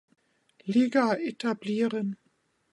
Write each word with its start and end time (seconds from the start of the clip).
Liga 0.65 1.13
etablieren. 1.13 2.17